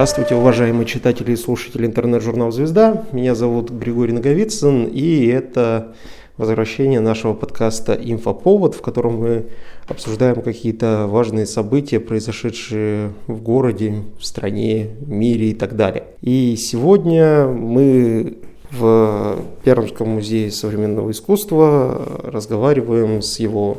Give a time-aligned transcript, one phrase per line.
[0.00, 3.04] Здравствуйте, уважаемые читатели и слушатели интернет-журнала «Звезда».
[3.12, 5.94] Меня зовут Григорий Наговицын, и это
[6.38, 9.48] возвращение нашего подкаста «Инфоповод», в котором мы
[9.88, 16.04] обсуждаем какие-то важные события, произошедшие в городе, в стране, в мире и так далее.
[16.22, 18.38] И сегодня мы
[18.70, 23.76] в Пермском музее современного искусства разговариваем с его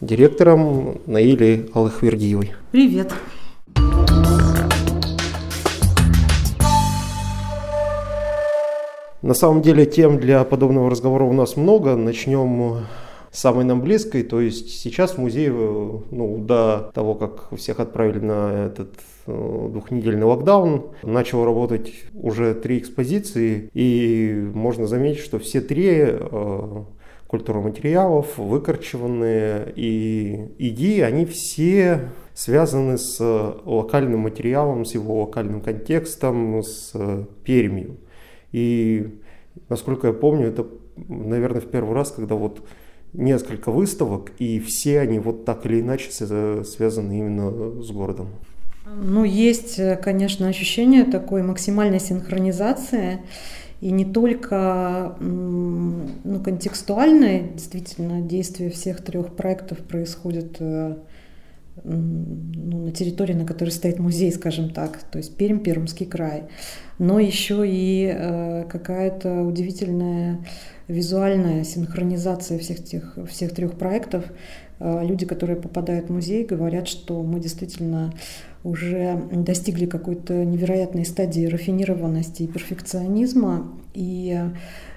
[0.00, 2.52] директором Наили Аллахвердиевой.
[2.70, 3.12] Привет.
[9.26, 11.96] На самом деле тем для подобного разговора у нас много.
[11.96, 12.86] Начнем
[13.32, 14.22] самой нам близкой.
[14.22, 18.94] То есть сейчас музей, ну, до того, как всех отправили на этот
[19.26, 23.68] э, двухнедельный локдаун, начал работать уже три экспозиции.
[23.74, 26.84] И можно заметить, что все три э,
[27.26, 33.18] культура материалов, выкорчеванные и идеи, они все связаны с
[33.64, 36.92] локальным материалом, с его локальным контекстом, с
[37.42, 37.96] Пермью.
[38.52, 39.18] И,
[39.68, 40.66] насколько я помню, это,
[41.08, 42.66] наверное, в первый раз, когда вот
[43.12, 48.28] несколько выставок, и все они вот так или иначе связаны именно с городом.
[48.86, 53.20] Ну, есть, конечно, ощущение такой максимальной синхронизации,
[53.80, 60.96] и не только ну, контекстуальное, действительно, действие всех трех проектов происходит э,
[61.86, 66.44] ну, на территории, на которой стоит музей, скажем так, то есть Пермь, Пермский край,
[66.98, 70.44] но еще и э, какая-то удивительная
[70.88, 74.24] визуальная синхронизация всех, тех, всех трех проектов.
[74.80, 78.12] Э, люди, которые попадают в музей, говорят, что мы действительно
[78.64, 84.40] уже достигли какой-то невероятной стадии рафинированности и перфекционизма, и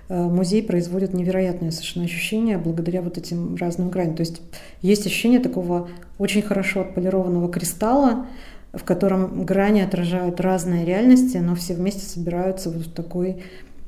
[0.09, 4.15] музей производит невероятное совершенно ощущение благодаря вот этим разным граням.
[4.15, 4.41] То есть
[4.81, 8.25] есть ощущение такого очень хорошо отполированного кристалла,
[8.73, 13.43] в котором грани отражают разные реальности, но все вместе собираются вот в такой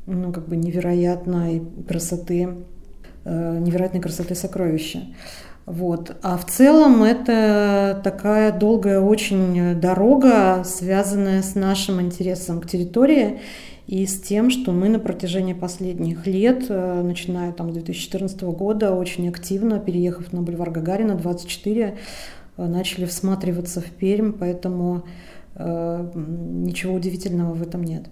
[0.05, 2.49] ну, как бы невероятной красоты,
[3.25, 5.01] э, невероятной красоты сокровища.
[5.65, 6.17] Вот.
[6.23, 13.39] А в целом это такая долгая очень дорога, связанная с нашим интересом к территории
[13.91, 18.95] и с тем, что мы на протяжении последних лет, э, начиная там с 2014 года,
[18.95, 21.97] очень активно, переехав на бульвар Гагарина 24,
[22.55, 25.03] э, начали всматриваться в Пермь, поэтому
[25.55, 28.05] э, ничего удивительного в этом нет.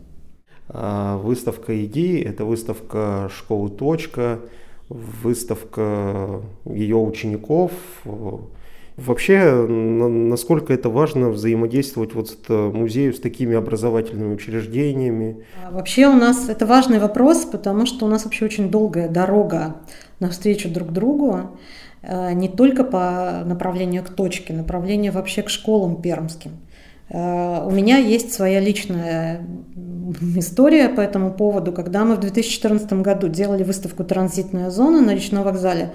[0.68, 4.42] А выставка идей– это выставка школы «Точка»,
[4.90, 7.72] выставка ее учеников,
[9.06, 15.44] Вообще, насколько это важно взаимодействовать вот с э, музеем, с такими образовательными учреждениями?
[15.66, 19.78] А вообще у нас это важный вопрос, потому что у нас вообще очень долгая дорога
[20.20, 21.58] навстречу друг другу,
[22.02, 26.52] э, не только по направлению к точке, направлению вообще к школам пермским.
[27.10, 29.42] Э, у меня есть своя личная
[30.36, 31.72] история по этому поводу.
[31.72, 35.92] Когда мы в 2014 году делали выставку «Транзитная зона» на речном вокзале,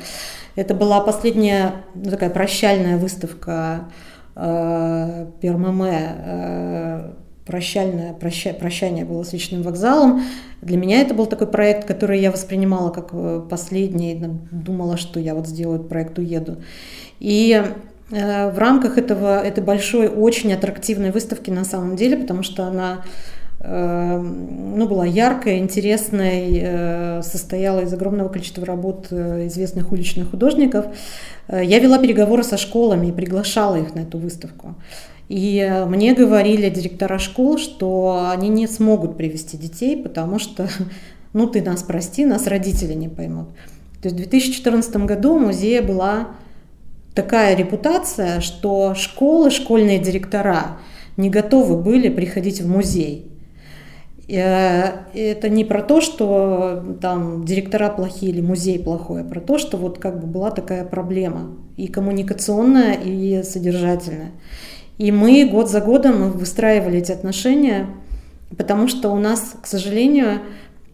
[0.57, 3.89] это была последняя ну, такая прощальная выставка
[4.37, 7.11] э, Пермаме, э,
[7.45, 10.23] прощальное проща, прощание было с личным вокзалом.
[10.63, 14.15] Для меня это был такой проект, который я воспринимала как э, последний,
[14.51, 16.63] думала, что я вот сделаю проект «Уеду».
[17.21, 17.63] И
[18.11, 23.03] в рамках этого, этой большой, очень аттрактивной выставки на самом деле, потому что она
[23.67, 30.85] Эм, ну, была яркая, интересной, э, состояла из огромного количества работ э, известных уличных художников.
[31.49, 34.75] Э, я вела переговоры со школами и приглашала их на эту выставку.
[35.31, 40.69] И мне говорили директора школ, что они не смогут привести детей, потому что,
[41.33, 43.49] ну ты нас прости, нас родители не поймут.
[44.03, 46.29] То есть в 2014 году у музея была
[47.15, 50.79] такая репутация, что школы, школьные директора
[51.17, 53.31] не готовы были приходить в музей.
[54.29, 59.59] Э, это не про то, что там директора плохие или музей плохой, а про то,
[59.59, 64.33] что вот как бы была такая проблема и коммуникационная, и содержательная.
[64.99, 67.89] И мы год за годом выстраивали эти отношения,
[68.57, 70.41] потому что у нас, к сожалению,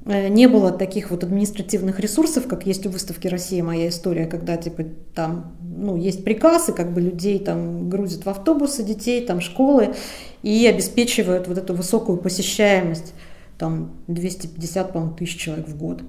[0.06, 3.62] не было таких вот административных ресурсов, как есть у выставки «Россия.
[3.62, 8.82] Моя история», когда типа там ну, есть приказы, как бы людей там грузят в автобусы
[8.82, 9.94] детей, там школы
[10.42, 13.14] и обеспечивают вот эту высокую посещаемость,
[13.58, 16.02] там 250, по тысяч человек в год.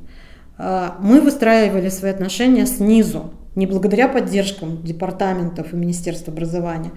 [0.57, 6.91] А, мы выстраивали свои отношения снизу, не благодаря поддержкам департаментов и Министерства образования,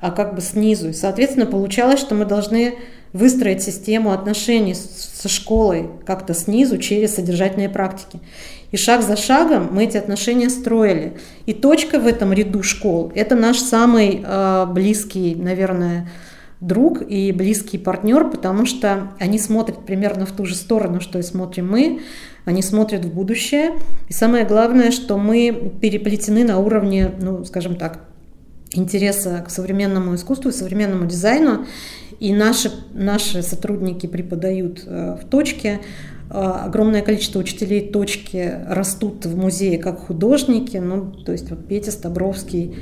[0.00, 0.90] а как бы снизу.
[0.90, 2.74] И, соответственно, получалось, что мы должны
[3.12, 8.20] выстроить систему отношений со школой как-то снизу через содержательные практики.
[8.70, 11.14] И шаг за шагом мы эти отношения строили.
[11.46, 16.10] И точка в этом ряду школ– это наш самый э, близкий, наверное,
[16.60, 21.22] друг и близкий партнер, потому что они смотрят примерно в ту же сторону, что и
[21.22, 22.00] смотрим мы,
[22.44, 23.72] они смотрят в будущее.
[24.08, 28.07] И самое главное, что мы переплетены на уровне, ну, скажем так,
[28.72, 31.66] интереса к современному искусству современному дизайну.
[32.20, 35.80] И наши, наши сотрудники преподают э, в точке.
[36.30, 40.76] Э, огромное количество учителей точки растут в музее как художники.
[40.78, 42.76] Ну, то есть вот Петя Стабровский,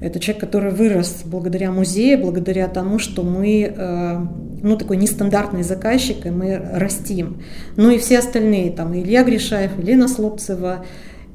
[0.00, 4.26] это человек, который вырос благодаря музею, благодаря тому, что мы, э,
[4.62, 7.42] ну, такой нестандартный заказчик, и мы растим.
[7.76, 10.84] Ну и все остальные, там, Илья Гришаев, Елена Слобцева,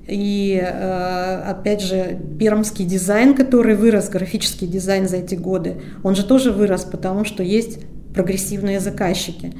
[0.07, 6.25] и э, опять же, пермский дизайн, который вырос, графический дизайн за эти годы, он же
[6.25, 7.79] тоже вырос, потому что есть
[8.13, 9.53] прогрессивные заказчики.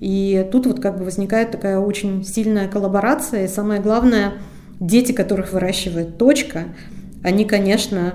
[0.00, 3.44] И тут вот как бы возникает такая очень сильная коллаборация.
[3.44, 4.34] И самое главное,
[4.80, 6.64] дети, которых выращивает точка,
[7.22, 8.14] они, конечно,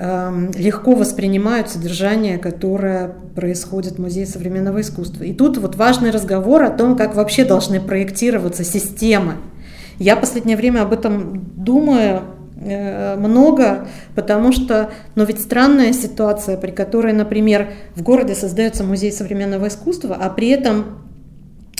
[0.00, 5.24] Эм, легко воспринимают содержание, которое происходит в Музее современного искусства.
[5.24, 9.38] И тут вот важный разговор о том, как вообще должны проектироваться системы.
[9.98, 12.22] Я последнее время об этом думаю
[12.60, 19.12] э, много, потому что, ну ведь странная ситуация, при которой, например, в городе создается музей
[19.12, 21.07] современного искусства, а при этом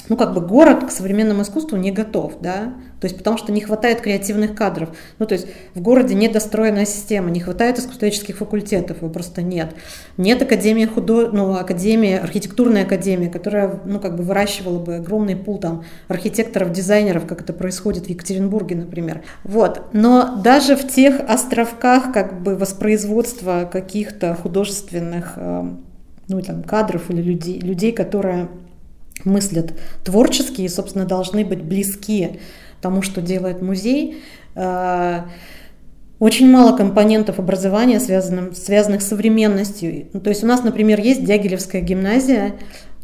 [0.09, 3.61] ну, как бы город к современному искусству не готов, да, то есть потому что не
[3.61, 9.11] хватает креативных кадров, ну, то есть в городе недостроенная система, не хватает искусствоведческих факультетов, его
[9.11, 9.75] просто нет,
[10.17, 11.31] нет академии худо...
[11.33, 17.27] ну, академии, архитектурной академии, которая, ну, как бы выращивала бы огромный пул там архитекторов, дизайнеров,
[17.27, 23.69] как это происходит в Екатеринбурге, например, вот, но даже в тех островках, как бы, воспроизводства
[23.71, 25.63] каких-то художественных, э,
[26.29, 28.49] ну, там, кадров или людей, людей, которые
[29.29, 29.73] мыслят
[30.05, 32.41] творчески и, собственно, должны быть близки
[32.81, 34.23] тому, что делает музей.
[34.55, 35.23] Э,
[36.19, 40.09] очень мало компонентов образования, связанных, связанных с современностью.
[40.13, 42.55] Ну, то есть у нас, например, есть Дягилевская гимназия,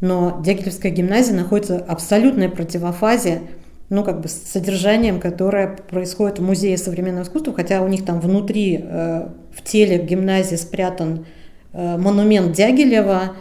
[0.00, 3.42] но Дягилевская гимназия находится в абсолютной противофазе
[3.90, 8.20] ну, как бы с содержанием, которое происходит в Музее современного искусства, хотя у них там
[8.20, 11.26] внутри, э, в теле гимназии спрятан
[11.72, 13.36] э, монумент Дягилева,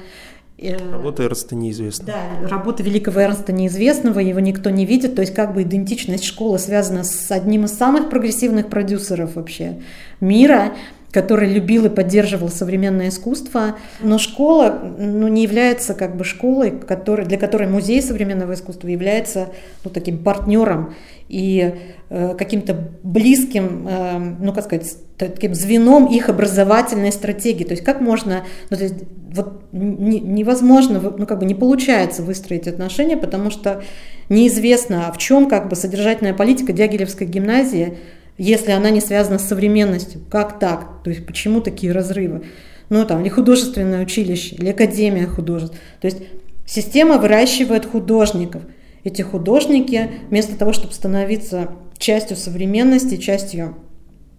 [0.92, 2.06] работа Эрнста неизвестна.
[2.08, 6.60] Да, работа великого Эрнста неизвестного, его никто не видит, то есть как бы идентичность школы
[6.60, 9.82] связана с одним из самых прогрессивных продюсеров вообще
[10.20, 10.74] мира,
[11.14, 17.26] который любил и поддерживал современное искусство, но школа ну, не является как бы школой, который,
[17.26, 19.50] для которой музей современного искусства является
[19.84, 20.96] ну, таким партнером
[21.30, 21.76] и
[22.10, 27.64] э, каким-то близким, э, ну как сказать, таким звеном их образовательной стратегии.
[27.64, 28.96] То есть как можно, ну, то есть,
[29.32, 33.84] вот не, невозможно, ну как бы не получается выстроить отношения, потому что
[34.30, 38.00] неизвестно, в чем как бы содержательная политика Дягилевской гимназии,
[38.38, 40.22] если она не связана с современностью.
[40.30, 41.04] Как так?
[41.04, 42.44] То есть почему такие разрывы?
[42.90, 45.76] Ну там, или художественное училище, или академия художеств.
[46.02, 46.20] То есть
[46.66, 48.64] система выращивает художников–
[49.04, 53.76] эти художники, вместо того, чтобы становиться частью современности, частью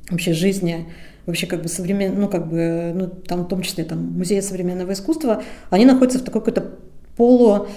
[0.08, 0.86] вообще жизни,
[1.26, 4.92] вообще как бы современ, ну как бы, ну там в том числе там музея современного
[4.92, 6.72] искусства, они находятся в такой какой-то
[7.16, 7.68] полу,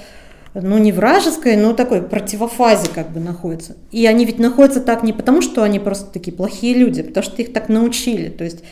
[0.53, 3.77] ну не вражеской, но такой противофазе как бы находятся.
[3.91, 7.23] И они ведь находятся так не потому, что они просто такие плохие люди, а потому
[7.23, 8.29] что их так научили.
[8.29, 8.63] То есть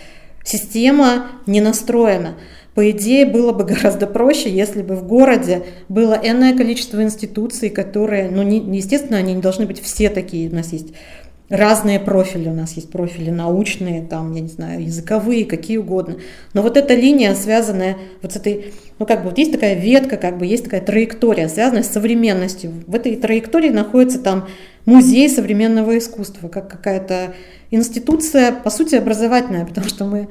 [0.44, 2.36] система не настроена.
[2.74, 8.29] По идее, было бы гораздо проще, если бы в городе было энное количество институций, которые,
[8.29, 10.50] ну, не, естественно, они не должны быть все такие.
[10.50, 10.94] У нас есть
[11.50, 16.18] разные профили, у нас есть профили научные, там, я не знаю, языковые, какие угодно.
[16.54, 20.18] Но вот эта линия, связанная вот с этой, ну, как бы вот есть такая ветка,
[20.18, 22.72] как бы есть такая траектория, связанная с современностью.
[22.88, 24.48] В этой траектории находится там
[24.86, 27.36] музей современного искусства, как какая-то
[27.72, 30.28] институция, по сути, образовательная, потому что мы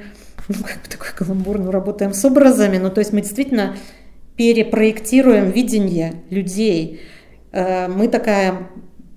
[0.48, 3.76] ну, как бы такой каламбур, ну, работаем с образами, ну, то есть мы действительно
[4.36, 7.00] перепроектируем видение людей.
[7.52, 8.68] Э, мы такая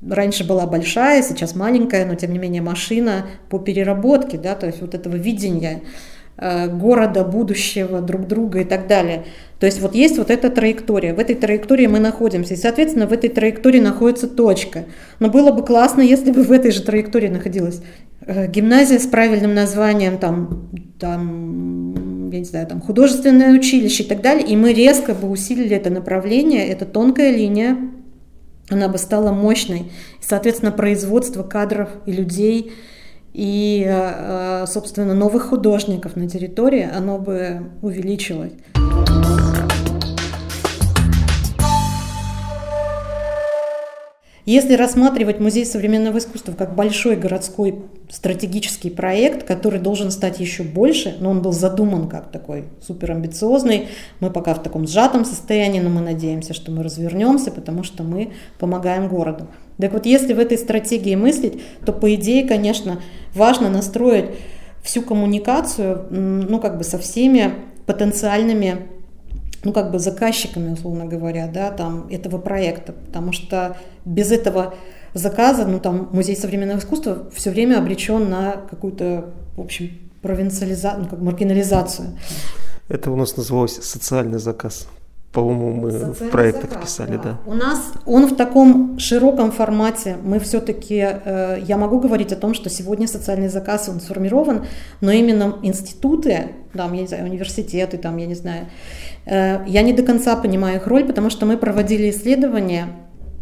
[0.07, 4.81] раньше была большая, сейчас маленькая, но тем не менее машина по переработке, да, то есть
[4.81, 5.81] вот этого видения
[6.37, 9.25] э, города, будущего, друг друга и так далее.
[9.59, 13.13] То есть вот есть вот эта траектория, в этой траектории мы находимся, и, соответственно, в
[13.13, 14.85] этой траектории находится точка.
[15.19, 17.81] Но было бы классно, если бы в этой же траектории находилась
[18.29, 24.21] Э, гимназия с правильным названием, там, там, я не знаю, там, художественное училище и так
[24.21, 27.77] далее, и мы резко бы усилили это направление, это тонкая линия,
[28.69, 29.91] она бы стала мощной.
[30.21, 32.73] Соответственно, производство кадров и людей,
[33.33, 38.53] и, э, э, собственно, новых художников на территории, оно бы увеличилось.
[44.47, 51.17] Если рассматривать музей современного искусства как большой городской стратегический проект, который должен стать еще больше,
[51.19, 53.89] но он был задуман как такой суперамбициозный,
[54.21, 58.31] мы пока в таком сжатом состоянии, но мы надеемся, что мы развернемся, потому что мы
[58.57, 59.47] помогаем городу.
[59.79, 63.01] Так вот, если в этой стратегии мыслить, то по идее, конечно,
[63.35, 64.29] важно настроить
[64.81, 67.53] всю коммуникацию, ну, как бы со всеми
[67.85, 68.87] потенциальными
[69.67, 74.75] ну, как бы заказчиками, условно говоря, да, там, этого проекта, потому что без этого
[75.13, 79.25] заказа, ну, там, Музей современного искусства все время обречен на какую-то,
[79.57, 79.89] в общем,
[80.21, 82.17] провинциализацию, ну, как маргинализацию.
[82.87, 84.87] Это у нас называлось социальный заказ.
[85.33, 87.23] По-моему, мы Социальный в проектах заказ, писали, да.
[87.23, 87.39] да.
[87.45, 90.15] У нас он в таком широком формате.
[90.23, 94.65] Мы все-таки, э, я могу говорить о том, что сегодня социальный заказ он сформирован,
[95.01, 98.67] но именно институты, там, я не знаю, университеты, там, я не знаю,
[99.29, 102.87] я не до конца понимаю их роль, потому что мы проводили исследования,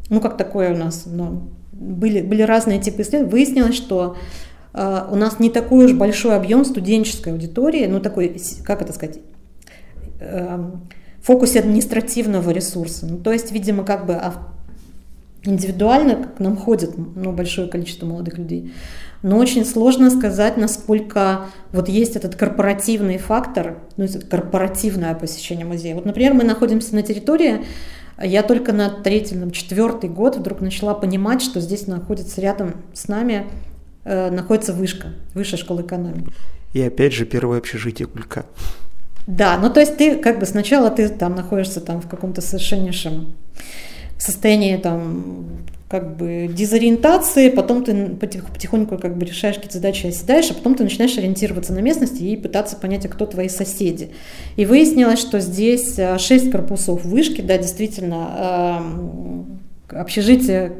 [0.09, 4.17] ну как такое у нас, ну, были, были разные типы исследований, выяснилось, что
[4.73, 9.19] э, у нас не такой уж большой объем студенческой аудитории, ну такой, как это сказать,
[10.19, 10.71] э,
[11.21, 13.05] фокусе административного ресурса.
[13.07, 14.19] Ну, то есть, видимо, как бы
[15.43, 18.71] индивидуально к нам ходит ну, большое количество молодых людей.
[19.21, 25.95] Но очень сложно сказать, насколько вот есть этот корпоративный фактор, ну, это корпоративное посещение музея.
[25.95, 27.65] Вот, например, мы находимся на территории,
[28.21, 33.07] я только на третий, на четвертый год вдруг начала понимать, что здесь находится рядом с
[33.07, 33.47] нами,
[34.05, 36.31] э, находится вышка, высшая школа экономики.
[36.73, 38.45] И опять же первое общежитие Кулька.
[39.27, 43.33] Да, ну то есть ты как бы сначала ты там находишься там в каком-то совершеннейшем
[44.17, 45.45] состоянии там
[45.87, 50.83] как бы дезориентации, потом ты потихоньку как бы решаешь какие-то задачи, оседаешь, а потом ты
[50.83, 54.09] начинаешь ориентироваться на местности и пытаться понять, а кто твои соседи.
[54.55, 59.45] И выяснилось, что здесь э, шесть корпусов вышки, да, действительно,
[59.91, 60.73] э, общежитие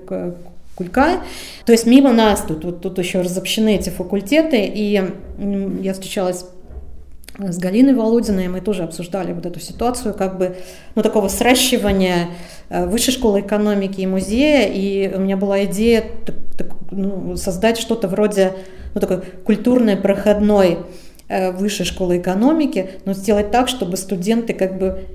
[0.76, 1.22] Кулька.
[1.66, 5.02] То есть мимо нас тут, вот тут еще разобщены эти факультеты, и
[5.82, 6.46] я встречалась
[7.38, 8.48] с Галиной Володиной.
[8.48, 10.58] Мы тоже обсуждали вот эту ситуацию как бы
[10.96, 12.30] ну, такого сращивания
[12.70, 17.78] э, высшей школы экономики и музея, и у меня была идея так, так, ну, создать
[17.78, 18.54] что-то вроде
[18.94, 20.80] ну, такой культурной проходной
[21.28, 25.06] э, высшей школы экономики, но сделать так, чтобы студенты как бы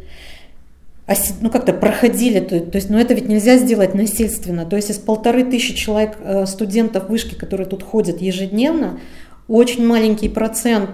[1.41, 4.99] ну, как-то проходили, то, то есть, ну, это ведь нельзя сделать насильственно, то есть из
[4.99, 9.01] полторы тысячи человек, э, студентов вышки, которые тут ходят ежедневно,
[9.49, 10.91] очень маленький процент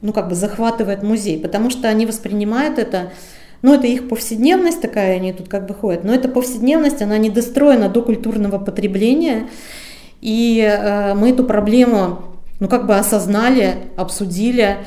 [0.00, 3.12] ну, как бы захватывает музей, потому что они воспринимают это,
[3.62, 7.30] ну, это их повседневность такая, они тут как бы ходят, но эта повседневность, она не
[7.30, 9.48] достроена до культурного потребления,
[10.20, 12.22] и э, мы эту проблему,
[12.60, 14.78] ну, как бы осознали, обсудили,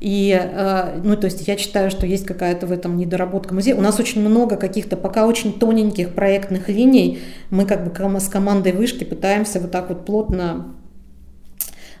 [0.00, 3.74] и, э, ну, то есть я считаю, что есть какая-то в этом недоработка музея.
[3.74, 7.18] У нас очень много каких-то пока очень тоненьких проектных линий.
[7.50, 10.74] Мы как бы с командой вышки пытаемся вот так вот плотно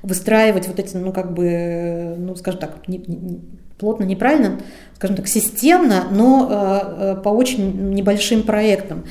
[0.02, 3.40] выстраивать вот эти, ну, как бы, ну, скажем так, не, не,
[3.78, 4.58] плотно, неправильно,
[4.94, 9.04] скажем так, системно, но э, э, по очень небольшим проектам.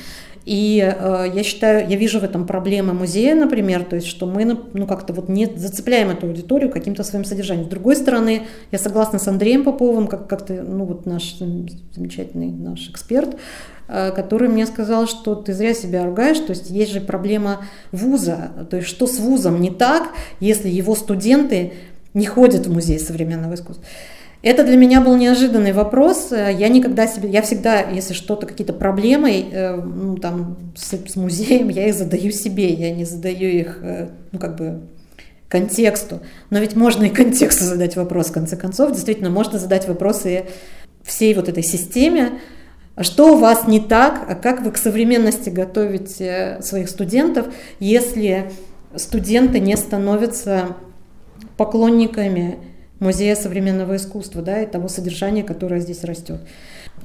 [0.48, 4.58] И э, я считаю, я вижу в этом проблемы музея, например, то есть, что мы,
[4.72, 7.66] ну, как-то вот не зацепляем эту аудиторию каким-то своим содержанием.
[7.66, 12.88] С другой стороны, я согласна с Андреем Поповым, как, как-то, ну, вот наш замечательный наш
[12.88, 13.36] эксперт,
[13.90, 18.50] Э, который мне сказал, что ты зря себя ругаешь, то есть есть же проблема вуза,
[18.68, 21.72] то есть что с вузом не так, если его студенты
[22.12, 23.82] не ходят в музей современного искусства.
[24.40, 26.28] Это для меня был неожиданный вопрос.
[26.30, 31.68] Я никогда себе, я всегда, если что-то, какие-то проблемы э, ну, там, с, с музеем,
[31.70, 34.82] я их задаю себе, я не задаю их, э, ну, как бы,
[35.48, 36.20] контексту.
[36.50, 38.92] Но ведь можно и контексту задать вопрос, в конце концов.
[38.92, 40.44] Действительно, можно задать вопросы
[41.02, 42.40] всей вот этой системе,
[42.94, 47.46] а что у вас не так, а как вы к современности готовите своих студентов,
[47.80, 48.52] если
[48.94, 50.76] студенты не становятся
[51.56, 52.58] поклонниками
[53.00, 56.40] музея современного искусства, да, и того содержания, которое здесь растет.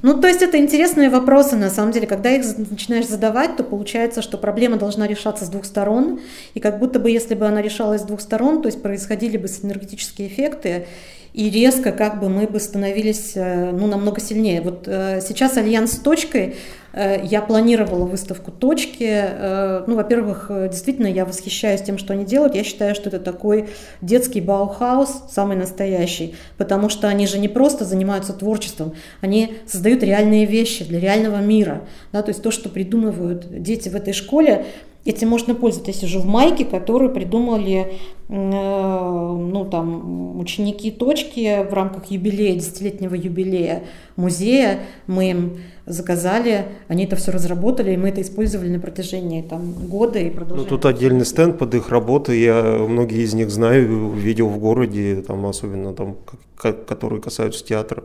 [0.02, 2.06] Ну, то есть это интересные вопросы, на самом деле.
[2.06, 6.20] Когда их начинаешь задавать, то получается, что проблема должна решаться с двух сторон,
[6.54, 9.48] и как будто бы, если бы она решалась с двух сторон, то есть происходили бы
[9.48, 10.86] синергетические эффекты,
[11.34, 14.62] и резко как бы мы бы становились э, ну, намного сильнее.
[14.62, 16.54] Вот э, сейчас альянс с точкой,
[16.92, 19.84] э, я планировала выставку точки.
[19.88, 22.54] Ну, во-первых, действительно, я восхищаюсь тем, что они делают.
[22.54, 23.68] Я считаю, что это такой
[24.00, 30.46] детский Баухаус, самый настоящий, потому что они же не просто занимаются творчеством, они создают реальные
[30.46, 31.82] вещи для реального мира.
[32.12, 34.66] Да, то есть то, что придумывают дети в этой школе,
[35.04, 35.92] этим можно пользоваться.
[35.92, 37.92] Я сижу в майке, которую придумали
[38.28, 43.84] э, ну, там, ученики точки в рамках юбилея, десятилетнего юбилея
[44.16, 44.80] музея.
[45.06, 50.18] Мы им заказали, они это все разработали, и мы это использовали на протяжении там, года
[50.18, 50.62] и продолжаем.
[50.62, 55.22] Ну, тут отдельный стенд под их работы, я многие из них знаю, видел в городе,
[55.26, 56.16] там, особенно там,
[56.56, 58.04] которые касаются театра.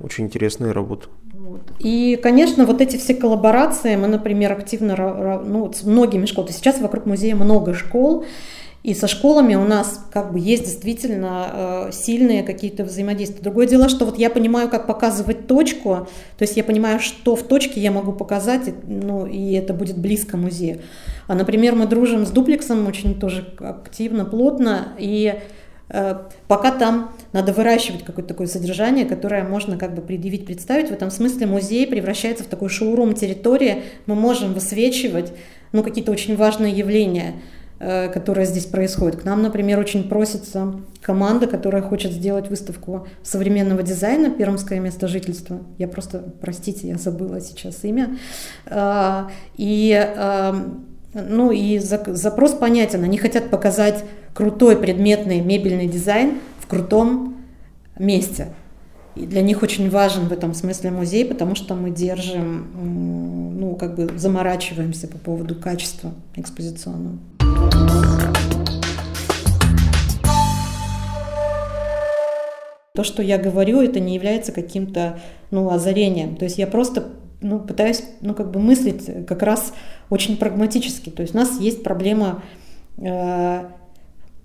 [0.00, 1.08] Очень интересная работа.
[1.48, 1.62] Вот.
[1.78, 6.52] И, конечно, вот эти все коллаборации, мы, например, активно ну, с многими школами.
[6.52, 8.26] Сейчас вокруг музея много школ,
[8.82, 13.42] и со школами у нас как бы есть действительно э, сильные какие-то взаимодействия.
[13.42, 17.42] Другое дело, что вот я понимаю, как показывать точку, то есть я понимаю, что в
[17.42, 20.80] точке я могу показать, ну, и это будет близко музею.
[21.26, 25.40] А, например, мы дружим с дуплексом очень тоже активно, плотно, и
[26.48, 30.88] пока там надо выращивать какое-то такое содержание, которое можно как бы предъявить, представить.
[30.88, 33.82] В этом смысле музей превращается в такой шоурум территории.
[34.06, 35.32] Мы можем высвечивать
[35.72, 37.34] ну, какие-то очень важные явления,
[37.78, 39.20] э, которые здесь происходят.
[39.20, 45.60] К нам, например, очень просится команда, которая хочет сделать выставку современного дизайна «Пермское место жительства».
[45.78, 48.18] Я просто, простите, я забыла сейчас имя.
[48.66, 49.24] Э,
[49.56, 49.90] и
[51.14, 53.04] ну и запрос понятен.
[53.04, 57.36] Они хотят показать крутой предметный мебельный дизайн в крутом
[57.98, 58.48] месте.
[59.14, 63.96] И для них очень важен в этом смысле музей, потому что мы держим, ну, как
[63.96, 67.18] бы заморачиваемся по поводу качества экспозиционного.
[72.94, 75.18] То, что я говорю, это не является каким-то
[75.50, 76.36] ну, озарением.
[76.36, 77.08] То есть я просто
[77.40, 79.72] ну, пытаюсь ну, как бы мыслить как раз
[80.10, 81.10] очень прагматически.
[81.10, 82.42] То есть у нас есть проблема
[82.96, 83.64] э,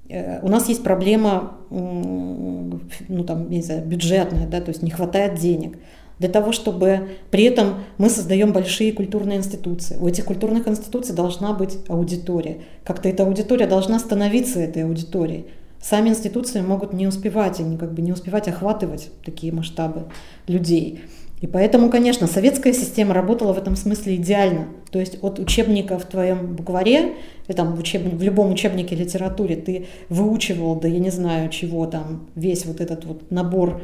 [0.09, 5.35] э, у нас есть проблема, ну там, не знаю, бюджетная, да, то есть не хватает
[5.35, 5.77] денег.
[6.19, 9.97] Для того, чтобы при этом мы создаем большие культурные институции.
[9.99, 12.59] У этих культурных институций должна быть аудитория.
[12.83, 15.47] Как-то эта аудитория должна становиться этой аудиторией.
[15.81, 20.05] Сами институции могут не успевать, они как бы не успевать охватывать такие масштабы
[20.47, 21.01] людей.
[21.43, 24.67] И поэтому, конечно, советская система работала в этом смысле идеально.
[24.91, 27.15] То есть от учебника в твоем букваре,
[27.49, 28.01] и там в, учеб...
[28.01, 33.03] в любом учебнике литературе ты выучивал, да я не знаю чего там, весь вот этот
[33.03, 33.81] вот набор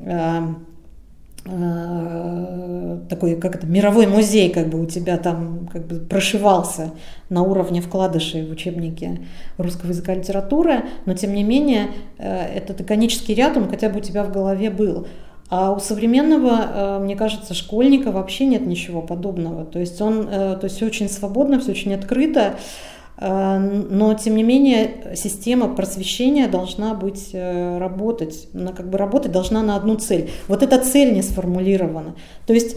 [0.00, 0.40] э,
[1.44, 6.90] э, такой, как это, мировой музей как бы у тебя там как бы прошивался
[7.28, 9.20] на уровне вкладышей в учебнике
[9.58, 14.00] русского языка и литературы, но тем не менее э, этот иконический ряд, он хотя бы
[14.00, 15.06] у тебя в голове был.
[15.50, 19.64] А у современного, э, мне кажется, школьника вообще нет ничего подобного.
[19.64, 22.54] То есть он, э, то есть все очень свободно, все очень открыто,
[23.18, 29.60] э, но тем не менее система просвещения должна быть работать, она как бы работать должна
[29.62, 30.30] на одну цель.
[30.46, 32.14] Вот эта цель не сформулирована.
[32.46, 32.76] То есть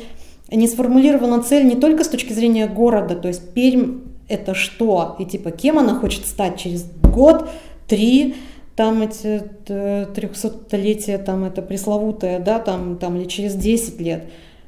[0.52, 5.26] не сформулирована цель не только с точки зрения города, то есть Пермь это что, и
[5.26, 7.50] типа кем она хочет стать через год,
[7.88, 8.36] три,
[8.76, 14.24] там эти 300-летия, там это пресловутое, да, там, там или через 10 лет.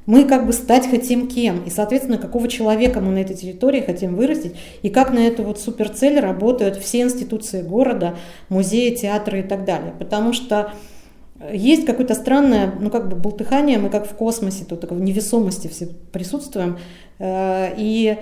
[0.06, 4.16] Мы как бы стать хотим кем, и, соответственно, какого человека мы на этой территории хотим
[4.16, 8.16] вырастить, и как на эту вот суперцель работают все институции города,
[8.50, 9.96] музеи, театры и так далее.
[9.98, 10.74] Потому что
[11.52, 15.88] есть какое-то странное, ну как бы болтыхание, мы как в космосе, тут в невесомости все
[16.12, 16.78] присутствуем,
[17.18, 18.18] э, и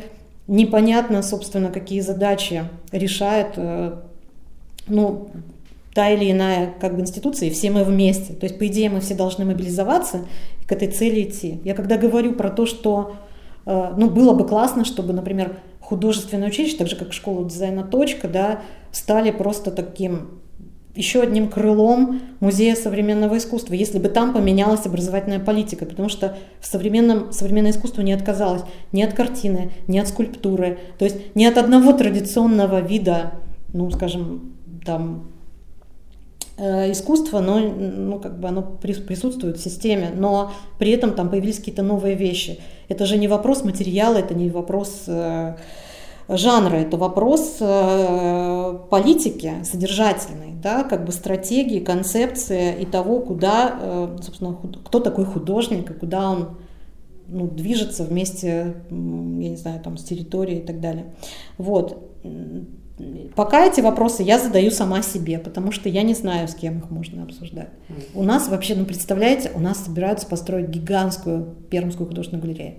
[0.48, 3.98] непонятно, собственно, какие задачи решает э,
[4.88, 5.30] ну,
[5.94, 8.34] та или иная как бы институция, и все мы вместе.
[8.34, 10.26] То есть, по идее, мы все должны мобилизоваться
[10.62, 11.62] и к этой цели идти.
[11.64, 13.16] Я когда говорю про то, что
[13.66, 18.28] э, ну, было бы классно, чтобы, например, художественное училище, так же как школа дизайна «Точка»,
[18.28, 20.42] да, стали просто таким
[20.96, 26.68] еще одним крылом музея современного искусства, если бы там поменялась образовательная политика, потому что в
[26.68, 31.58] современном, современное искусство не отказалось ни от картины, ни от скульптуры, то есть ни от
[31.58, 33.34] одного традиционного вида,
[33.74, 34.54] ну, скажем,
[34.86, 35.33] там,
[36.58, 41.84] искусство, но ну, как бы оно присутствует в системе, но при этом там появились какие-то
[41.84, 42.60] новые вещи.
[42.90, 45.56] Это же не вопрос материала, это не вопрос э,
[46.28, 54.18] жанра, это вопрос э, политики содержательной, да, как бы стратегии, концепции и того, куда, э,
[54.22, 56.58] собственно, кто такой художник и куда он
[57.28, 61.14] ну, движется вместе, я не знаю, там, с территорией и так далее.
[61.58, 62.12] Вот
[63.36, 66.92] Пока эти вопросы я задаю сама себе, потому что я не знаю, с кем их
[66.92, 67.70] можно обсуждать.
[68.14, 72.76] У нас вообще, ну представляете, у нас собираются построить гигантскую пермскую художественную галерею.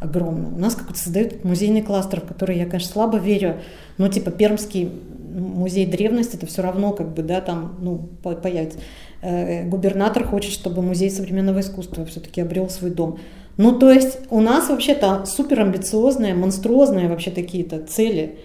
[0.00, 0.54] Огромную.
[0.54, 3.60] У нас какой-то создают музейный кластер, в который я, конечно, слабо верю,
[3.96, 4.90] но типа Пермский
[5.34, 8.78] музей древности, это все равно как бы, да, там, ну, появится.
[9.22, 13.18] Э, губернатор хочет, чтобы музей современного искусства все-таки обрел свой дом.
[13.56, 18.38] Ну, то есть у нас вообще-то супер амбициозные, монструозные вообще такие-то цели.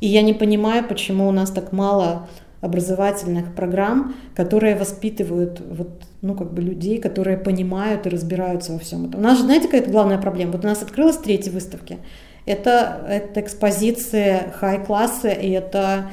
[0.00, 2.28] И я не понимаю, почему у нас так мало
[2.60, 9.06] образовательных программ, которые воспитывают вот, ну, как бы людей, которые понимают и разбираются во всем
[9.06, 9.20] этом.
[9.20, 10.52] У нас же, знаете, какая главная проблема?
[10.52, 11.98] Вот у нас открылась третья выставки.
[12.46, 16.10] Это, это экспозиция хай-класса, и это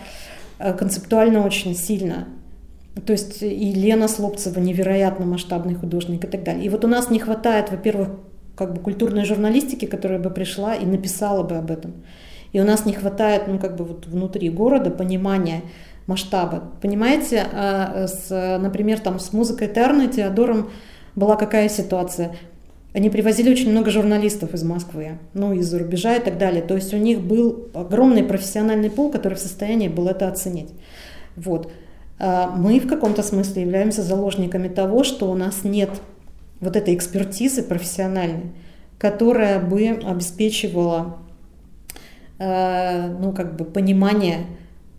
[0.59, 2.27] э, концептуально очень сильно.
[3.05, 6.65] То есть и Лена Слопцева невероятно масштабный художник и так далее.
[6.65, 8.09] И вот у нас не хватает, во-первых,
[8.55, 11.93] как бы культурной журналистики, которая бы пришла и написала бы об этом.
[12.53, 15.63] И у нас не хватает, ну, как бы вот внутри города понимания
[16.07, 16.63] масштаба.
[16.81, 20.69] Понимаете, а, с, например, там с музыкой Терны, Теодором
[21.15, 22.35] была какая ситуация?
[22.93, 26.61] Они привозили очень много журналистов из Москвы, ну, из-за рубежа и так далее.
[26.61, 30.69] То есть у них был огромный профессиональный пул, который в состоянии был это оценить.
[31.35, 31.71] Вот.
[32.19, 35.89] А мы в каком-то смысле являемся заложниками того, что у нас нет
[36.59, 38.51] вот этой экспертизы профессиональной,
[38.99, 41.17] которая бы обеспечивала
[43.19, 44.45] ну, как бы понимание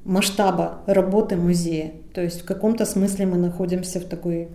[0.05, 1.93] масштаба работы музея.
[2.13, 4.49] То есть в каком-то смысле мы находимся в такой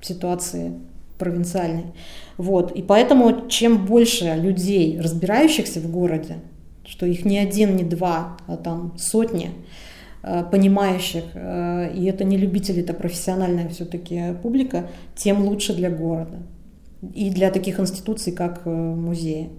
[0.00, 0.72] ситуации
[1.18, 1.86] провинциальной.
[2.36, 2.72] Вот.
[2.72, 6.36] И поэтому чем больше людей, разбирающихся в городе,
[6.86, 9.50] что их не один, не два, а там сотни,
[10.22, 16.38] э, понимающих, э, и это не любители, это профессиональная все-таки публика, тем лучше для города
[17.14, 19.50] и для таких институций, как э, музеи.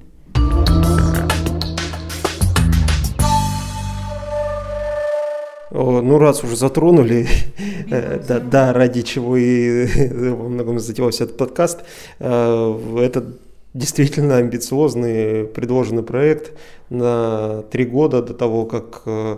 [5.78, 7.28] Ну, раз уже затронули,
[7.92, 9.86] э, да, да, ради чего и
[10.32, 11.84] во многом затевался этот подкаст,
[12.20, 13.26] э, это
[13.74, 16.54] действительно амбициозный предложенный проект
[16.90, 19.38] на три года до того, как э,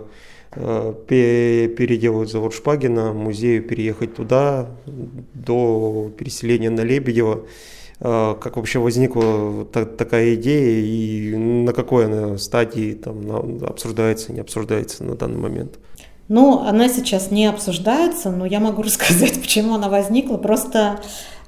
[1.08, 4.68] переделывают завод Шпагина, музею переехать туда,
[5.34, 7.42] до переселения на Лебедева.
[8.00, 15.16] Как вообще возникла такая идея и на какой она стадии там обсуждается, не обсуждается на
[15.16, 15.78] данный момент?
[16.28, 20.36] Ну, она сейчас не обсуждается, но я могу рассказать, почему она возникла.
[20.36, 21.00] Просто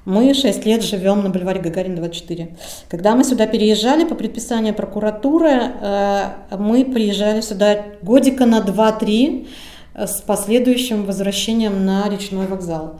[0.05, 2.57] мы 6 лет живем на бульваре Гагарин 24.
[2.89, 6.23] Когда мы сюда переезжали по предписанию прокуратуры, э,
[6.57, 9.47] мы приезжали сюда годика на 2-3
[9.93, 12.99] э, с последующим возвращением на речной вокзал.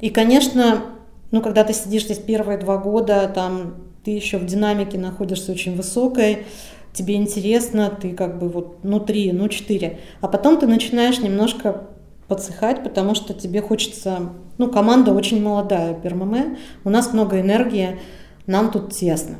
[0.00, 0.84] И, конечно,
[1.32, 5.74] ну, когда ты сидишь здесь первые два года, там ты еще в динамике находишься очень
[5.74, 6.46] высокой,
[6.96, 11.84] тебе интересно, ты как бы вот ну три, ну четыре, а потом ты начинаешь немножко
[12.26, 18.00] подсыхать, потому что тебе хочется, ну команда очень молодая, ПРММ, у нас много энергии,
[18.46, 19.36] нам тут тесно.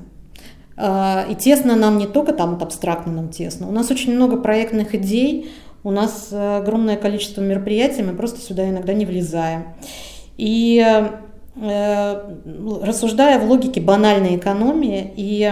[0.76, 4.36] А, и тесно нам не только там вот абстрактно нам тесно, у нас очень много
[4.36, 5.50] проектных идей,
[5.82, 9.66] у нас огромное количество мероприятий, мы просто сюда иногда не влезаем.
[10.36, 10.84] И
[11.60, 12.20] э,
[12.82, 15.48] рассуждая в логике банальной экономии и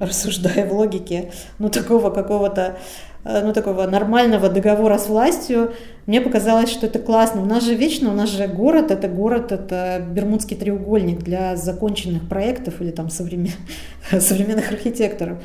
[0.00, 2.78] рассуждая в логике, ну, такого какого-то,
[3.24, 5.72] э, ну, такого нормального договора с властью,
[6.06, 7.42] мне показалось, что это классно.
[7.42, 12.28] У нас же вечно, у нас же город, это город, это Бермудский треугольник для законченных
[12.28, 13.52] проектов или там современ...
[14.20, 15.38] современных архитекторов.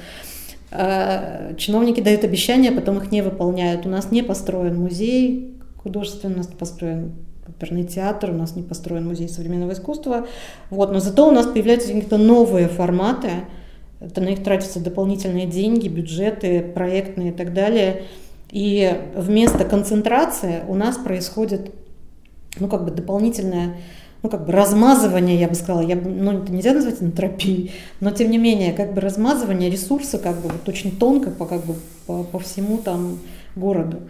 [0.71, 3.85] Э, чиновники дают обещания, потом их не выполняют.
[3.85, 7.11] У нас не построен музей художественный, у нас не построен
[7.47, 10.27] оперный театр, у нас не построен музей современного искусства.
[10.69, 13.31] Вот, но зато у нас появляются какие-то новые форматы,
[14.03, 18.03] это на них тратятся дополнительные деньги, бюджеты, проектные и так далее.
[18.51, 21.71] И вместо концентрации у нас происходит
[22.59, 23.77] ну, как бы дополнительное
[24.21, 28.31] ну, как бы размазывание, я бы сказала, я, ну, это нельзя назвать энтропией, но тем
[28.31, 31.75] не менее, как бы размазывание ресурса как бы вот очень тонко по, как бы,
[32.07, 33.19] по, по всему там
[33.57, 34.03] городу.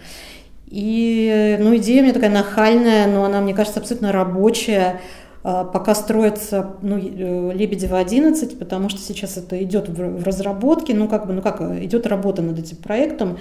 [0.67, 5.01] И, ну, идея у меня такая нахальная, но она, мне кажется, абсолютно рабочая,
[5.43, 11.27] пока строится ну, э, Лебедева 11, потому что сейчас это идет в разработке, ну как
[11.27, 13.37] бы, ну как, идет работа над этим проектом,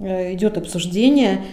[0.00, 1.44] э, идет обсуждение,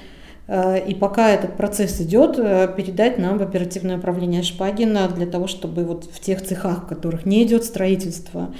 [0.48, 2.38] э, и пока этот процесс идет,
[2.76, 7.28] передать нам в оперативное управление Шпагина для того, чтобы вот в тех цехах, в которых
[7.28, 8.52] не идет строительство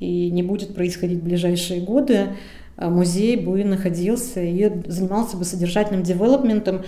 [0.00, 2.30] и не будет происходить в ближайшие годы,
[2.80, 6.82] музей бы находился и занимался бы содержательным девелопментом,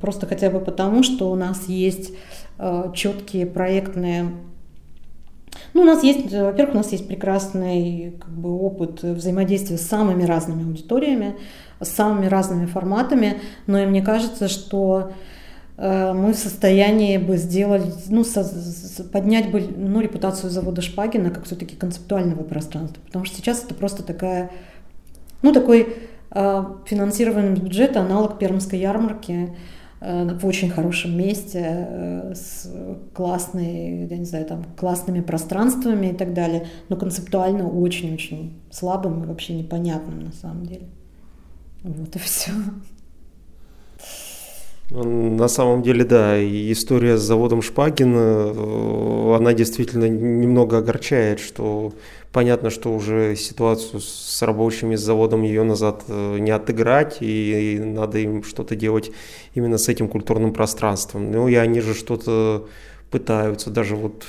[0.00, 2.12] просто хотя бы потому, что у нас есть
[2.58, 4.32] Э, четкие проектные
[5.74, 10.24] ну, у нас есть, во-первых, у нас есть прекрасный как бы, опыт взаимодействия с самыми
[10.24, 11.36] разными аудиториями,
[11.80, 15.12] с самыми разными форматами, но и мне кажется, что
[15.76, 18.44] э, мы в состоянии бы сделать, ну, со,
[19.12, 24.02] поднять бы ну, репутацию завода Шпагина как все-таки концептуального пространства, потому что сейчас это просто
[24.02, 24.50] такая,
[25.42, 25.96] ну, такой
[26.30, 29.56] э, финансированный бюджет, аналог Пермской ярмарки,
[30.00, 32.72] в очень хорошем месте, с
[33.14, 39.26] классной, я не знаю, там, классными пространствами и так далее, но концептуально очень-очень слабым и
[39.26, 40.86] вообще непонятным на самом деле.
[41.82, 42.52] Вот и все.
[44.90, 51.92] На самом деле, да, история с заводом Шпагин, э, она действительно немного огорчает, что
[52.32, 58.18] понятно, что уже ситуацию с рабочими, с заводом ее назад э, не отыграть, и надо
[58.18, 59.10] им что-то делать
[59.52, 61.32] именно с этим культурным пространством.
[61.32, 62.66] Ну и они же что-то
[63.10, 64.24] пытаются, даже вот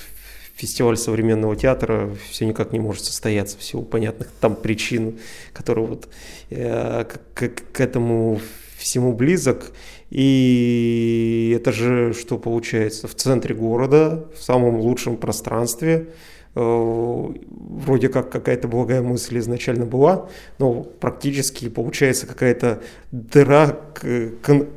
[0.55, 5.19] фестиваль современного театра все никак не может состояться в силу понятных там причин,
[5.53, 6.09] которые вот
[6.49, 8.41] э, к, к этому
[8.77, 9.71] всему близок.
[10.09, 13.07] И это же что получается?
[13.07, 16.09] В центре города, в самом лучшем пространстве,
[16.55, 17.33] э,
[17.79, 23.79] вроде как какая-то благая мысль изначально была, но практически получается какая-то дыра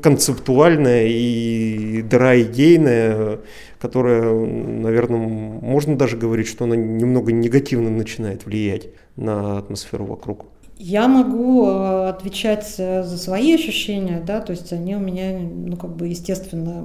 [0.03, 3.40] концептуальная и дыра идейная,
[3.81, 10.52] которая, наверное, можно даже говорить, что она немного негативно начинает влиять на атмосферу вокруг.
[10.85, 15.77] Я могу э, отвечать э, за свои ощущения, да, то есть они у меня, ну,
[15.77, 16.85] как бы, естественно,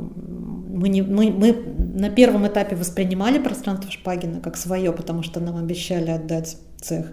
[0.69, 1.51] мы, не, мы, мы
[1.95, 7.07] на первом этапе воспринимали пространство Шпагина как свое, потому что нам обещали отдать цех.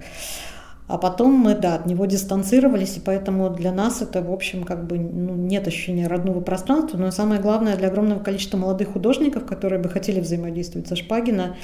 [0.86, 4.86] А потом мы, да, от него дистанцировались, и поэтому для нас это, в общем, как
[4.86, 6.98] бы ну, нет ощущения родного пространства.
[6.98, 11.56] Но самое главное для огромного количества молодых художников, которые бы хотели взаимодействовать со Шпагина,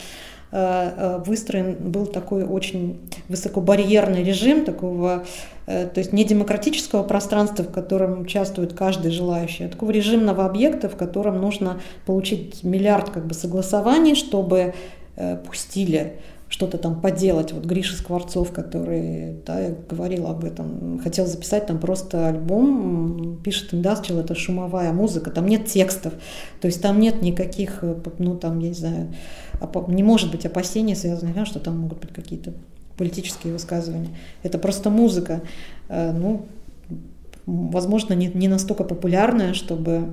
[0.52, 5.24] выстроен был такой очень высокобарьерный режим такого,
[5.66, 10.88] э, то есть не демократического пространства, в котором участвует каждый желающий, а такого режимного объекта,
[10.88, 14.74] в котором нужно получить миллиард как бы согласований, чтобы
[15.46, 16.14] пустили
[16.50, 17.52] что-то там поделать.
[17.52, 23.72] Вот Гриша Скворцов, который, да, я говорила об этом, хотел записать там просто альбом, пишет
[23.72, 26.12] индастриал, это шумовая музыка, там нет текстов,
[26.60, 27.84] то есть там нет никаких,
[28.18, 29.14] ну там, я не знаю,
[29.86, 32.52] не может быть опасений, связанных что там могут быть какие-то
[32.98, 34.10] политические высказывания.
[34.42, 35.42] Это просто музыка,
[35.88, 36.46] э, ну,
[37.46, 40.08] возможно, не, не настолько популярная, чтобы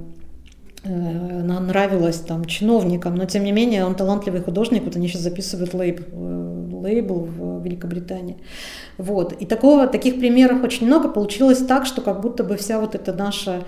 [0.83, 5.73] э, нравилась там чиновникам, но тем не менее он талантливый художник, вот они сейчас записывают
[5.73, 8.37] лейб, э, лейбл в Великобритании.
[8.97, 9.33] Вот.
[9.33, 11.09] И такого, таких примеров очень много.
[11.09, 13.63] Получилось так, что как будто бы вся вот эта наша,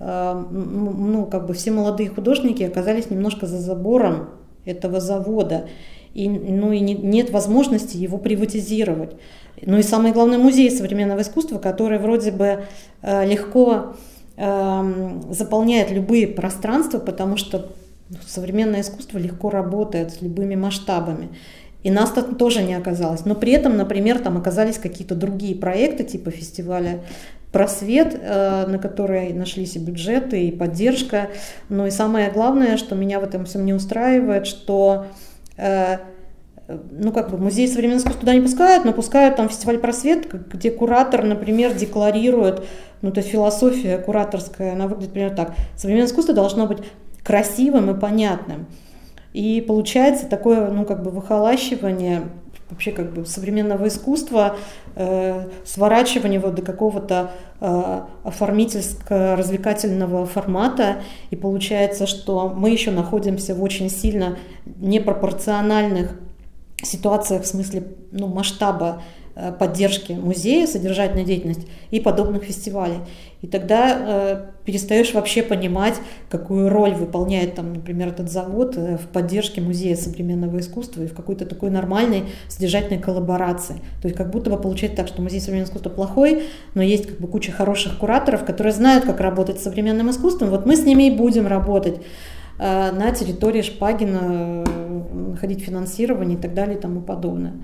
[0.00, 4.30] ну, как бы все молодые художники оказались немножко за забором
[4.64, 5.68] этого завода.
[6.14, 9.12] И, ну, и не, нет возможности его приватизировать.
[9.64, 12.64] Ну и самое главное, музей современного искусства, который вроде бы
[13.00, 13.92] э, легко э,
[14.42, 17.70] заполняет любые пространства, потому что
[18.26, 21.28] современное искусство легко работает с любыми масштабами.
[21.82, 23.24] И нас там тоже не оказалось.
[23.24, 27.00] Но при этом, например, там оказались какие-то другие проекты типа фестиваля
[27.50, 31.28] просвет, э, на который нашлись и бюджеты, и поддержка.
[31.68, 35.06] Но и самое главное, что меня в этом всем не устраивает, что
[35.56, 35.98] э,
[36.90, 40.70] ну, как бы музей современного искусства туда не пускают, но пускают там фестиваль «Просвет», где
[40.70, 42.64] куратор, например, декларирует,
[43.00, 45.54] ну, то есть философия кураторская, она выглядит примерно так.
[45.76, 46.78] Современное искусство должно быть
[47.22, 48.66] красивым и понятным.
[49.32, 52.24] И получается такое, ну, как бы выхолащивание
[52.72, 54.56] вообще как бы современного искусства,
[54.96, 57.30] э, сворачивание вот до какого-то
[57.60, 66.18] э, оформительско-развлекательного формата, и получается, что мы еще находимся в очень сильно непропорциональных
[66.82, 69.02] ситуациях в смысле ну, масштаба
[69.34, 72.98] Э, поддержки музея, содержательной деятельности и подобных фестивалей.
[73.40, 75.94] И тогда э, перестаешь вообще понимать,
[76.28, 81.14] какую роль выполняет, там, например, этот завод э, в поддержке музея современного искусства и в
[81.14, 83.76] какой-то такой нормальной содержательной коллаборации.
[84.02, 86.42] То есть как будто бы получается так, что музей современного искусства плохой,
[86.74, 90.50] но есть как бы куча хороших кураторов, которые знают, как работать с современным искусством.
[90.50, 92.02] Вот мы с ними и будем работать
[92.58, 94.81] э, на территории Шпагина, э,
[95.12, 97.54] находить финансирование и так далее и тому подобное.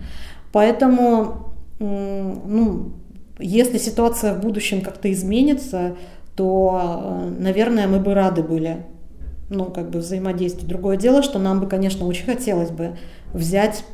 [0.52, 2.92] Поэтому ну,
[3.38, 5.96] если ситуация в будущем как-то изменится,
[6.34, 8.86] то, э, наверное, мы бы рады были
[9.50, 10.68] ну, как бы взаимодействовать.
[10.68, 12.98] Другое дело, что нам бы, конечно, очень хотелось бы
[13.32, 13.84] взять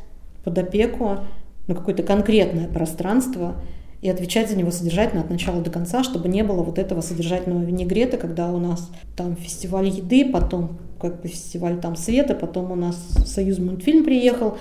[0.42, 1.18] под опеку
[1.66, 3.54] ну, какое-то конкретное пространство
[4.02, 7.62] и отвечать за него содержательно от начала до конца, чтобы не было вот этого содержательного
[7.62, 12.76] винегрета, когда у нас там фестиваль еды, потом как бы фестиваль там света, потом у
[12.76, 14.56] нас Союз мультфильм приехал,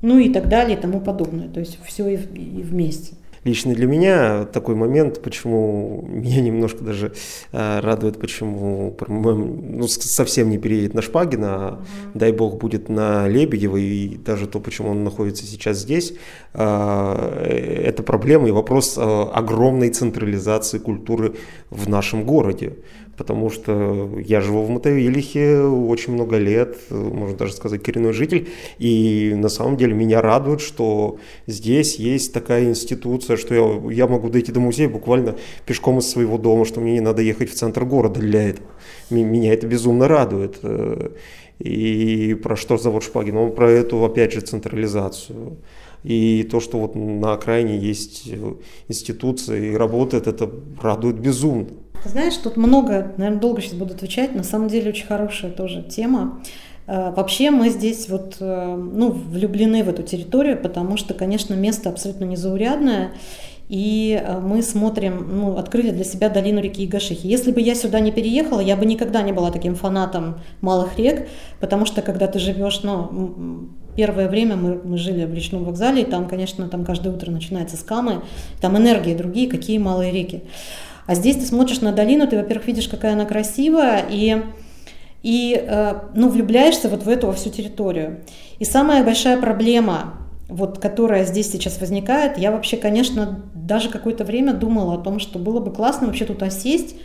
[0.00, 1.48] ну и так далее и тому подобное.
[1.48, 3.14] То есть все и, и вместе.
[3.44, 7.12] Лично для меня такой момент, почему меня немножко даже
[7.52, 12.18] э, радует, почему ну, совсем не переедет на Шпагина, а, угу.
[12.18, 16.14] дай бог, будет на Лебедева, и даже то, почему он находится сейчас здесь,
[16.54, 21.34] э, это проблема и вопрос э, огромной централизации культуры
[21.68, 22.76] в нашем городе.
[23.16, 28.48] Потому что я живу в Мотовилихе очень много лет, можно даже сказать, коренной житель,
[28.78, 34.28] и на самом деле меня радует, что здесь есть такая институция, что я, я могу
[34.28, 37.84] дойти до музея буквально пешком из своего дома, что мне не надо ехать в центр
[37.84, 38.68] города для этого.
[39.10, 40.60] Меня это безумно радует.
[41.58, 43.36] И про что завод Шпагин?
[43.36, 45.58] Он про эту, опять же, централизацию.
[46.02, 48.28] И то, что вот на окраине есть
[48.88, 51.68] институция и работает, это радует безумно.
[52.02, 55.82] Ты знаешь, тут много, наверное, долго сейчас буду отвечать, на самом деле очень хорошая тоже
[55.82, 56.42] тема.
[56.88, 61.90] Э, вообще мы здесь вот, э, ну, влюблены в эту территорию, потому что, конечно, место
[61.90, 63.12] абсолютно незаурядное,
[63.68, 67.28] и э, мы смотрим, ну, открыли для себя долину реки Игашихи.
[67.28, 71.28] Если бы я сюда не переехала, я бы никогда не была таким фанатом малых рек,
[71.60, 76.04] потому что когда ты живешь, ну, первое время мы, мы жили в речном вокзале, и
[76.04, 78.22] там, конечно, там каждое утро начинается с камы,
[78.60, 80.42] там энергии другие, какие малые реки.
[81.06, 84.42] А здесь ты смотришь на долину, ты, во-первых, видишь, какая она красивая, и,
[85.22, 88.20] и э, ну, влюбляешься вот в эту во всю территорию.
[88.58, 90.14] И самая большая проблема,
[90.48, 95.38] вот, которая здесь сейчас возникает, я вообще, конечно, даже какое-то время думала о том, что
[95.38, 96.96] было бы классно вообще тут осесть,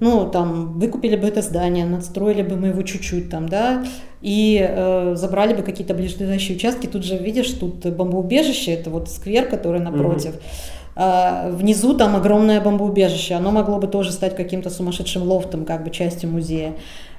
[0.00, 3.84] ну, там, выкупили бы это здание, надстроили бы мы его чуть-чуть там, да,
[4.20, 6.86] и э, забрали бы какие-то ближайшие участки.
[6.86, 10.32] Тут же, видишь, тут бомбоубежище, это вот сквер, который напротив.
[10.32, 10.74] Mm-hmm.
[10.96, 15.90] А, внизу там огромное бомбоубежище, оно могло бы тоже стать каким-то сумасшедшим лофтом, как бы
[15.90, 16.74] частью музея.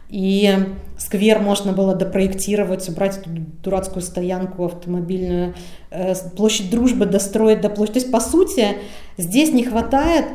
[0.09, 0.53] И
[0.97, 3.29] сквер можно было допроектировать, убрать эту
[3.63, 5.55] дурацкую стоянку автомобильную,
[5.89, 7.93] э, площадь дружбы достроить до площади.
[7.93, 8.77] То есть, по сути,
[9.17, 10.25] здесь не хватает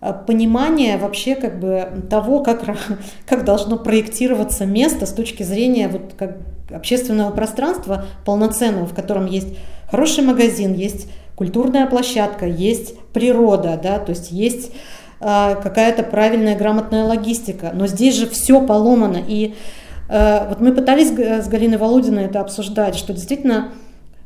[0.00, 2.64] э, понимания вообще как бы того, как,
[3.26, 6.38] как должно проектироваться место с точки зрения вот как
[6.74, 9.56] общественного пространства полноценного, в котором есть
[9.90, 11.08] хороший магазин, есть
[11.38, 14.72] культурная площадка, есть природа, да, то есть есть
[15.20, 17.70] э, какая-то правильная, грамотная логистика.
[17.72, 19.18] Но здесь же все поломано.
[19.24, 19.54] И
[20.08, 23.68] э, вот мы пытались с Галиной Володиной это обсуждать, что действительно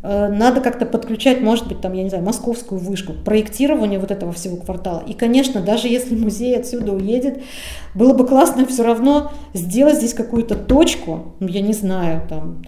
[0.03, 4.11] э, надо как-то подключать, может быть, там, я не знаю, московскую вышку к проектированию вот
[4.11, 5.03] этого всего квартала.
[5.07, 7.43] И, конечно, даже если музей отсюда уедет,
[7.95, 12.63] было бы классно все равно сделать здесь какую-то точку, ну, я не знаю, там,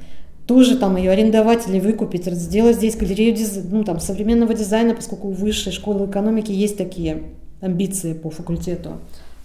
[0.46, 3.36] тоже там ее арендовать или выкупить, сделать здесь галерею
[3.70, 7.22] ну, там, современного дизайна, поскольку у высшей школы экономики есть такие
[7.60, 8.98] амбиции по факультету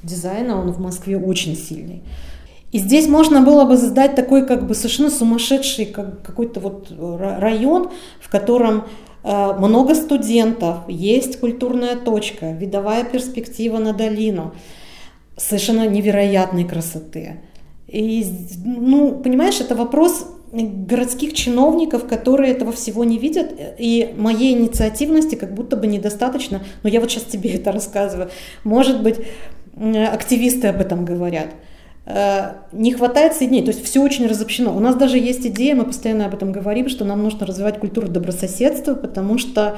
[0.03, 2.03] дизайна, он в Москве очень сильный.
[2.71, 7.89] И здесь можно было бы создать такой как бы совершенно сумасшедший как, какой-то вот район,
[8.21, 8.85] в котором
[9.23, 14.53] э, много студентов, есть культурная точка, видовая перспектива на долину,
[15.35, 17.39] совершенно невероятной красоты.
[17.87, 18.23] И,
[18.63, 25.53] ну, понимаешь, это вопрос городских чиновников, которые этого всего не видят, и моей инициативности как
[25.53, 28.29] будто бы недостаточно, но я вот сейчас тебе это рассказываю.
[28.63, 29.17] Может быть,
[29.75, 31.49] активисты об этом говорят.
[32.05, 34.75] Э, не хватает соединений, то есть все очень разобщено.
[34.75, 38.07] У нас даже есть идея, мы постоянно об этом говорим, что нам нужно развивать культуру
[38.07, 39.77] добрососедства, потому что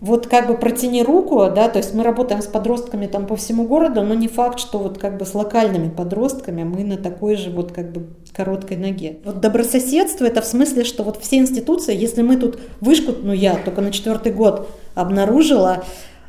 [0.00, 3.64] вот как бы протяни руку, да, то есть мы работаем с подростками там по всему
[3.64, 7.50] городу, но не факт, что вот как бы с локальными подростками мы на такой же
[7.50, 9.18] вот как бы короткой ноге.
[9.24, 13.56] Вот добрососедство это в смысле, что вот все институции, если мы тут вышку, ну я
[13.56, 15.82] только на четвертый год обнаружила,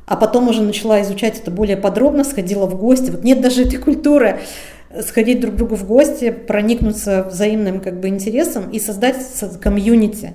[0.07, 3.77] а потом уже начала изучать это более подробно, сходила в гости, вот нет даже этой
[3.77, 4.39] культуры,
[5.01, 9.17] сходить друг к другу в гости, проникнуться взаимным как бы интересом и создать
[9.61, 10.33] комьюнити.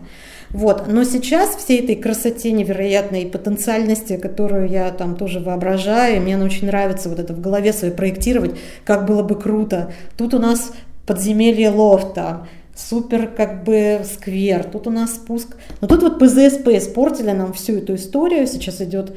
[0.54, 0.84] Вот.
[0.86, 6.68] Но сейчас всей этой красоте невероятной потенциальности, которую я там тоже воображаю, мне она очень
[6.68, 9.92] нравится вот это в голове своей проектировать, как было бы круто.
[10.16, 10.72] Тут у нас
[11.06, 15.56] подземелье лофта, супер как бы сквер, тут у нас спуск.
[15.80, 19.12] Но тут вот ПЗСП испортили нам всю эту историю, сейчас идет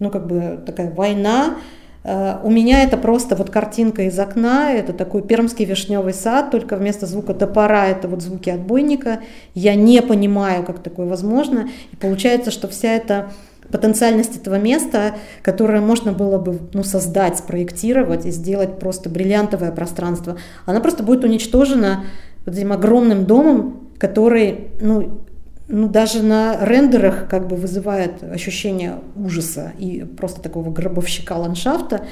[0.00, 1.58] ну как бы такая война,
[2.04, 7.06] у меня это просто вот картинка из окна, это такой пермский вишневый сад, только вместо
[7.06, 9.20] звука топора это вот звуки отбойника.
[9.54, 11.68] Я не понимаю, как такое возможно.
[11.92, 13.30] И получается, что вся эта
[13.70, 20.36] потенциальность этого места, которое можно было бы ну, создать, спроектировать и сделать просто бриллиантовое пространство,
[20.66, 22.04] она просто будет уничтожена
[22.44, 25.20] вот этим огромным домом, который ну,
[25.68, 32.06] ну, даже на рендерах как бы вызывает ощущение ужаса и просто такого гробовщика ландшафта.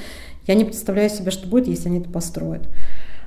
[0.47, 2.69] Я не представляю себе, что будет, если они это построят.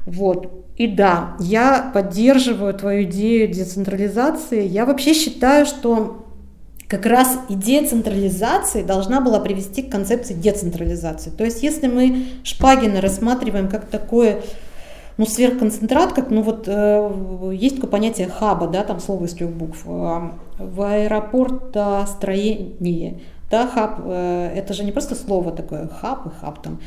[0.06, 0.66] Вот.
[0.76, 4.66] И да, я поддерживаю твою идею децентрализации.
[4.66, 6.26] Я вообще считаю, что
[6.88, 11.30] как раз идея централизации должна была привести к концепции децентрализации.
[11.30, 14.42] То есть если мы Шпагина рассматриваем как такое
[15.16, 19.50] ну, сверхконцентрат, как, ну, вот э, есть такое понятие хаба, да, там слово из трех
[19.50, 19.84] букв.
[19.86, 26.62] Э, в аэропортостроении, да, хаб, э, это же не просто слово такое, хаб и хаб
[26.62, 26.80] там.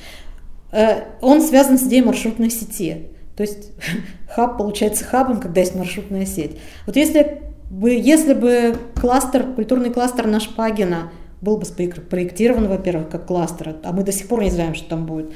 [0.72, 3.12] э, он связан с идеей маршрутной сети.
[3.38, 3.72] То есть
[4.30, 6.58] хаб получается хабом, когда есть маршрутная сеть.
[6.86, 13.28] Вот если бы, если бы кластер, культурный кластер на Шпагина был бы спроектирован, во-первых, как
[13.28, 15.32] кластер, а мы до сих пор не знаем, что там будет,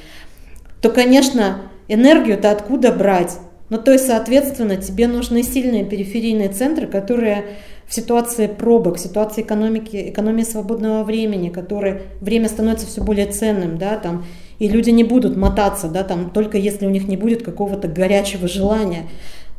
[0.80, 3.38] то, конечно, энергию-то откуда брать?
[3.68, 7.44] Ну, то есть, соответственно, тебе нужны сильные периферийные центры, которые
[7.86, 13.78] в ситуации пробок, в ситуации экономики, экономии свободного времени, которые время становится все более ценным,
[13.78, 14.24] да, там,
[14.58, 18.46] и люди не будут мотаться, да, там, только если у них не будет какого-то горячего
[18.46, 19.08] желания.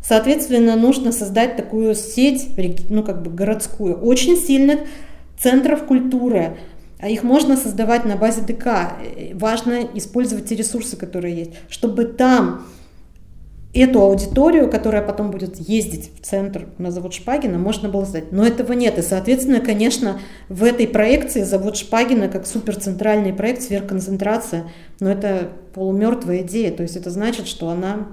[0.02, 2.50] Соответственно, нужно создать такую сеть,
[2.90, 4.80] ну, как бы городскую, очень сильных
[5.38, 6.58] центров культуры.
[7.04, 8.94] А их можно создавать на базе ДК.
[9.34, 12.66] Важно использовать те ресурсы, которые есть, чтобы там
[13.74, 18.32] эту аудиторию, которая потом будет ездить в центр на завод Шпагина, можно было создать.
[18.32, 18.98] Но этого нет.
[18.98, 26.44] И, соответственно, конечно, в этой проекции завод Шпагина как суперцентральный проект, сверхконцентрация, но это полумертвая
[26.44, 26.72] идея.
[26.72, 28.08] То есть это значит, что она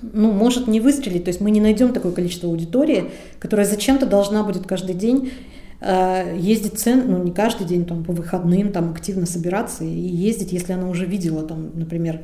[0.00, 1.24] ну, может не выстрелить.
[1.24, 5.32] То есть мы не найдем такое количество аудитории, которая зачем-то должна будет каждый день
[5.82, 10.74] ездить цен, ну не каждый день, там по выходным, там активно собираться и ездить, если
[10.74, 12.20] она уже видела там, например,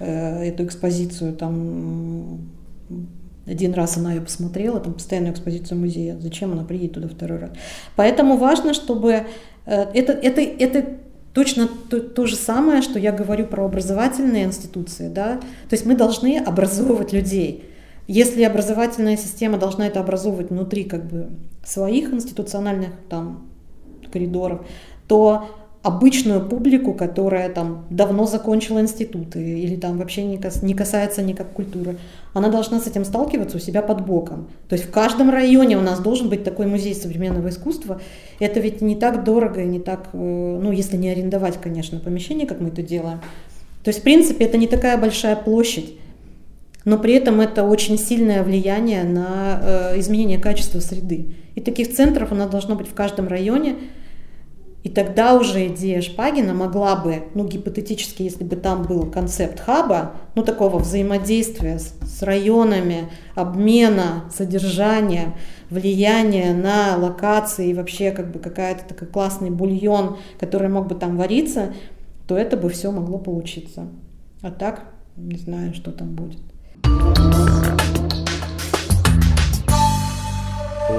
[0.00, 2.48] Э, эту экспозицию, там
[3.46, 7.50] один раз она ее посмотрела, там постоянную экспозицию музея, зачем она приедет туда второй раз.
[7.96, 9.24] Поэтому важно, чтобы э,
[9.66, 10.86] это, это, это
[11.34, 15.94] точно то, то же самое, что я говорю про образовательные институции, да, то есть мы
[15.94, 17.64] должны образовывать людей.
[18.08, 21.28] Если образовательная система должна это образовывать внутри как бы
[21.64, 23.48] своих институциональных там
[24.12, 24.66] коридоров,
[25.06, 25.48] то
[25.82, 31.52] обычную публику, которая там давно закончила институты или там вообще не, кас, не касается никак
[31.52, 31.96] культуры,
[32.34, 34.48] она должна с этим сталкиваться у себя под боком.
[34.68, 38.00] То есть в каждом районе у нас должен быть такой музей современного искусства.
[38.40, 42.46] Это ведь не так дорого и не так, э, ну если не арендовать, конечно, помещение,
[42.46, 43.20] как мы это делаем.
[43.82, 45.94] То есть в принципе это не такая большая площадь,
[46.84, 51.34] но при этом это очень сильное влияние на э, изменение качества среды.
[51.54, 53.76] И таких центров у нас должно быть в каждом районе,
[54.82, 60.12] и тогда уже идея Шпагина могла бы, ну гипотетически, если бы там был концепт хаба,
[60.34, 65.36] ну такого взаимодействия с, с районами, обмена, содержания,
[65.68, 71.18] влияния на локации и вообще как бы какая-то такой классный бульон, который мог бы там
[71.18, 71.74] вариться,
[72.26, 73.86] то это бы все могло получиться.
[74.40, 74.84] А так,
[75.16, 76.40] не знаю, что там будет.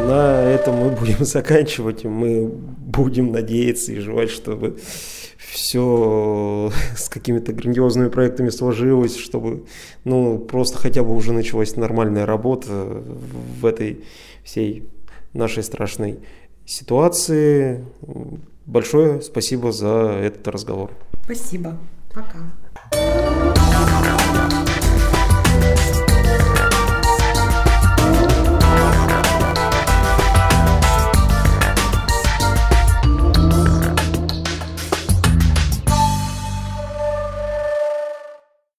[0.07, 2.03] На этом мы будем заканчивать.
[2.03, 4.77] Мы будем надеяться и желать, чтобы
[5.37, 9.65] все с какими-то грандиозными проектами сложилось, чтобы
[10.05, 14.03] ну, просто хотя бы уже началась нормальная работа в этой
[14.43, 14.89] всей
[15.33, 16.19] нашей страшной
[16.65, 17.85] ситуации.
[18.65, 20.91] Большое спасибо за этот разговор.
[21.23, 21.77] Спасибо.
[22.13, 23.60] Пока.